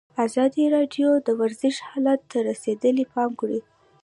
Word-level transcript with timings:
ازادي 0.25 0.63
راډیو 0.75 1.09
د 1.27 1.27
ورزش 1.41 1.75
حالت 1.89 2.19
ته 2.31 2.37
رسېدلي 2.49 3.05
پام 3.13 3.31
کړی. 3.39 3.59